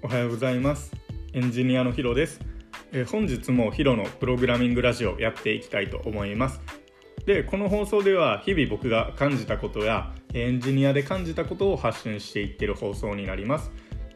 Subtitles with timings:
[0.00, 0.92] おはようございます。
[1.32, 2.40] エンジニアのヒロです、
[2.92, 6.60] えー、本日もヒロのプログラミングラジオやっていきたいと思います。
[7.26, 13.72] でこの放送では日々僕が感じたことやエンジニアで感じたことを発信していってる放送になります。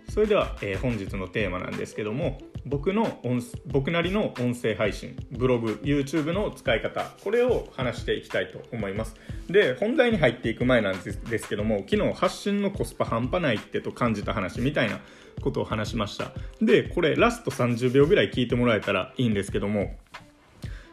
[0.09, 9.17] それでは、えー、本日のテーマなんですけども僕の音僕なりの音声配信ブログ YouTube の使い方これを話していきたいと思います。
[9.49, 15.01] で本題に入っていく前なんですけども昨日発信のコスパ半端ないってと感じた話みたいな
[15.41, 16.33] ことを話しました。
[16.61, 19.97] でこれラスト30秒ぐらい聞いてもらえたらいいんですけども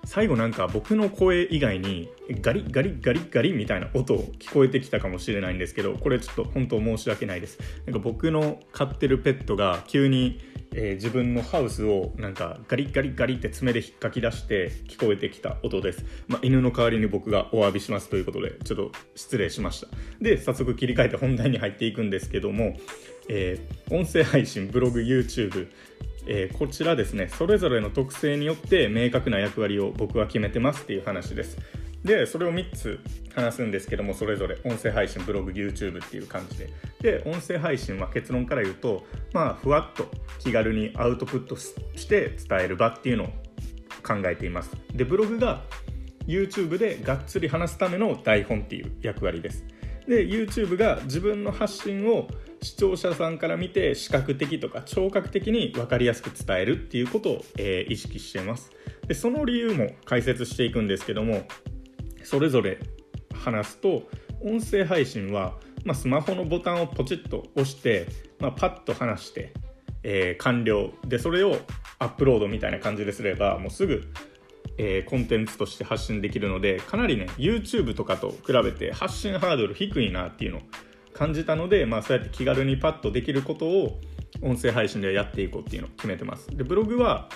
[0.06, 2.10] 最後なんか僕の声以外に
[2.42, 7.60] ガリガリガリガリみたいな音聞こえてきたかもしれないんですけどこれちょっと本当申し訳ないです。
[7.86, 10.40] なんか僕の飼ってるペットが急に、
[10.74, 19.88] えー、自分のハウスをなんかガリガリガリって爪で引っかき出して聞こえてきた音です、まあ、犬の代わりに僕がお詫びしますということでちょっと失礼しました。
[20.22, 22.78] で早速切り替えて本題に入っていくんですけども
[23.30, 25.70] えー、音声配信、ブログ、YouTube、
[26.26, 31.58] えー、こちらですね、それぞれの特性によって明確な役割を僕は決めてますっていう話です。
[32.10, 33.00] で、それを3つ
[33.36, 36.70] 話すんですけども、それぞれ音声配信、ブログ、YouTube っていう感じで。
[37.02, 41.72] で、音声配信は結論から言うと、まあ、ふわっと気軽にアウトプットし
[42.08, 43.28] て伝える場っていうのを
[44.02, 44.72] 考えています。
[44.92, 45.62] で、ブログが
[46.26, 49.64] YouTube でがっつり話すための台本っていう役割です。
[50.10, 52.28] で YouTube が自分の発信を
[52.64, 58.72] 視聴者さんから見て視覚的とか聴覚的に分かりやすく伝えるっていうことを、えー、意識してます
[59.08, 61.44] でその理由も解説していくんですけども
[62.24, 62.80] それぞれ
[63.34, 64.04] 話すと
[64.42, 68.08] 音声配信は、まあ、スマホのボタンをポチッと押して、
[68.40, 69.54] まあ、パッと話して、
[70.04, 70.92] えー、完了。
[71.06, 71.58] でそれを
[72.00, 74.12] アップロードみたいな感じですればもうすぐ
[74.82, 80.62] えー、コンテンツとして発信できるのでかなりね YouTube とかと比べて発信ハードル低いなっていうのを
[81.14, 84.00] 感じたので、まあ、そうやって気軽にパッとできることを
[84.42, 86.48] 音声配信ではやっていこうっていうのを決めてます。
[86.56, 87.28] でブログは、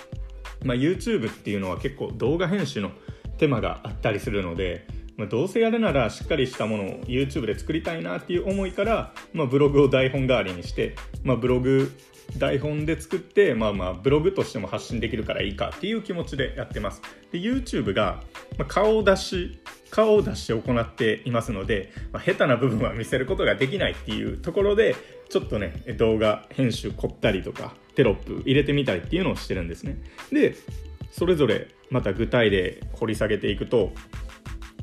[0.64, 2.92] まあ、YouTube っていうのは結構動画編集の
[3.38, 4.86] 手間があったりするので、
[5.16, 11.92] まあ、どうせやるならしっかりしたものを YouTube で作りたいなっていう思いから、まあ、ブログを台本代わりにして、まあ、ブログ
[12.38, 17.02] 台本で作って、まあまあ、ブログとしても発信できるからいいかっていう気持ちでやってます。
[17.30, 18.22] で、YouTube が、
[18.58, 24.96] まあ、顔出し、顔を出して行っていますので、まあ、下手な部分は見せることができないっていうところで、
[25.28, 29.98] ちょっとね、動画編集凝ったりとか、テロップ入れてみたりっていうのをしてるんですね。
[30.32, 30.56] で、
[31.16, 33.92] それぞれまた具体例掘り下げていくと、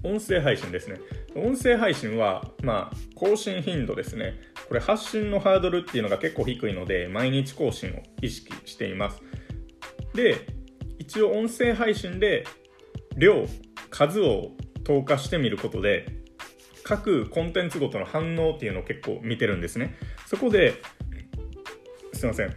[0.02, 1.02] 音声配信ですね。
[1.36, 4.36] 音声配信は、まあ、更新頻度ですね。
[4.70, 9.22] これ発信のハードルっていうのが結構低いので、毎日更新を意識しています。
[10.14, 10.38] で、
[11.00, 12.46] 一応音声配信で
[13.18, 13.46] 量、
[13.90, 14.52] 数を
[14.86, 16.06] 投下してみることで、
[16.84, 19.98] 各コンテンツごとの反応っていうのを結構見てるんですね。
[20.28, 20.76] そこで、
[22.14, 22.56] すいません。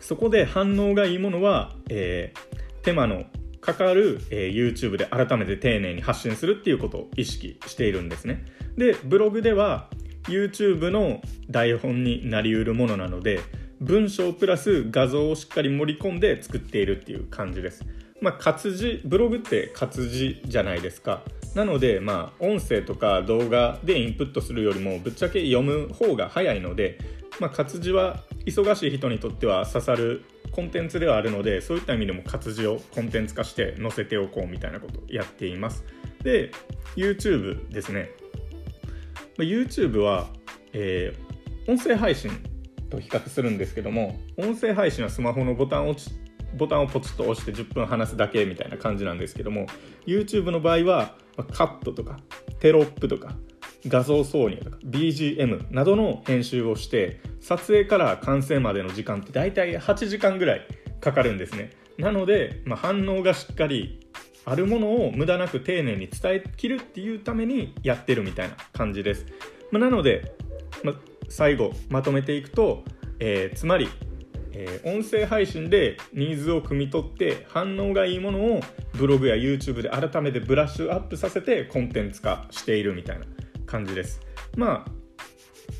[0.00, 2.45] そこで反応がいいものは、えー、
[2.86, 3.24] 手間の
[3.60, 8.44] かかる、えー、YouTube で改めて丁寧に発信するっていうことを意識しているんですね。
[8.76, 9.90] で、ブログでは
[10.28, 11.20] YouTube の
[11.50, 13.40] 台本になりうるものなので、
[13.80, 17.84] 文章プラス画像をしっかり盛り込んで作っているっていう感じです。
[18.20, 21.22] まあ、活字、ブログって活字じゃないですか。
[21.56, 26.98] なので、まあ、音声とか動画でインプットするよりも、ぶっちゃけ読む方が早いので、
[27.40, 30.24] まあ、活字は忙しい人にとっては刺さる
[30.56, 35.84] コンテンツではあるのでそういった意味でも活字をコンテンツ化して載せておこうみたいなことをやっています。
[36.22, 36.50] で
[36.96, 38.10] YouTube ですね。
[39.36, 40.28] YouTube は、
[40.72, 42.30] えー、音声配信
[42.88, 45.96] と比較するんですけども音声配信はスマホのボタンを
[46.56, 49.66] ボタンをポチッと押して10分話すだけみたいな感じなんですけども
[50.06, 51.16] YouTube の場合は
[51.52, 52.18] カットとか
[52.60, 53.34] テロップとか
[53.88, 60.66] 画像挿入とか BGM などの編集をして撮影から完成までの時間って大体8時間ぐらい
[61.00, 61.70] かかるんですね。
[61.98, 64.06] なので、まあ、反応がしっかり
[64.44, 69.26] あるものを無駄なく丁寧に伝えきるっていうためにやってるみたいな感じです、
[69.72, 70.36] まあ、なので、
[70.84, 70.94] まあ、
[71.28, 72.84] 最後まとめていくと、
[73.18, 73.88] えー、つまり
[74.58, 78.60] えー、音声配信でニーズを汲み取って反応がいいものを
[78.94, 83.26] ブログや YouTube で改めてブラッシュアップさせてコンテンツ化しているみたいな
[83.76, 84.20] 感じです。
[84.56, 84.90] まあ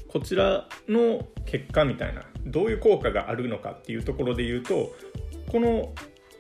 [0.08, 4.94] こちらの結果みたいなどういう効果があるのかっていうところで言うと
[5.50, 5.92] この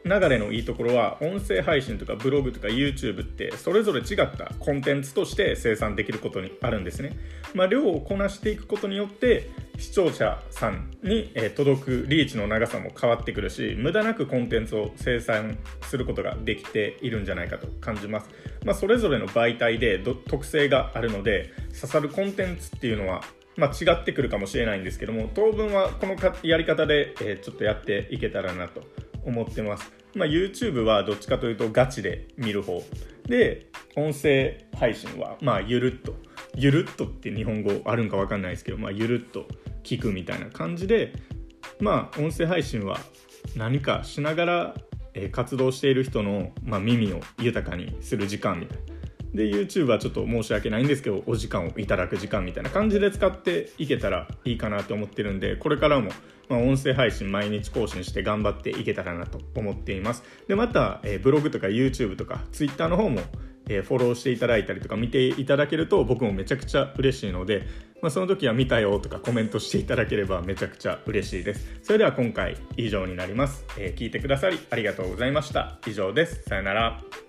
[0.06, 7.18] 流れのいいところは音声配信とかブログとか YouTube ってそれぞれ違ったコンテンツとして生産できることにあるんですね。
[7.54, 18.30] まあ、量をこなしていくことによって視聴者さんに届くリーチの長さも変わってくるし無駄なくコンテンツを生産することができているんじゃないかと感じます。
[18.64, 23.22] まあ、それぞれの媒体で特性があるので刺さるコンテンツっていうのは
[23.56, 28.82] まあ、違ってくるかもしれないんですけども当分はこのやり方で、え、ちょっとやっていけたらなと
[29.26, 32.82] 思ってます、まあ、YouTube はどっちかというとガチで見る方。
[33.26, 36.14] で音声配信はまあゆるっと。
[36.58, 39.46] ゆるっとって日本語あるんか分かんないですけど、まあ、ゆるっと
[39.84, 41.12] 聞くみたいな感じで
[41.80, 42.98] まあ音声配信は
[43.54, 44.74] 何かしながら
[45.32, 48.84] 活動している人の、まあ、耳を豊かにする時間みたいな。
[49.34, 56.10] で YouTube はちょっと申し訳ないんですけどお時間をいただく時間みたいな感じで使っていけたらいいかなと思ってるんでこれからも
[56.48, 60.22] ま音声配信毎日更新して頑張っていけたらなと思っています。
[60.48, 63.20] でまた、えブログとか YouTube とか Twitter の方も、
[63.68, 67.66] えフォローしていただいたりとか見ていただけると僕もめちゃくちゃ嬉しいので、
[68.00, 71.80] まあ、その時は見たよとかコメントしていただければめちゃくちゃ嬉しいです。
[71.82, 75.78] それでは今回以上になります、えー、聞いてくださりありがとうございました。
[75.86, 76.44] 以上です。
[76.44, 77.25] さよなら。